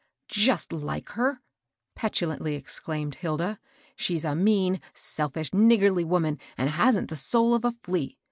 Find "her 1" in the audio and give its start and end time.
1.09-1.39